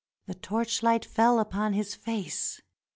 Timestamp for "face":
1.93-2.59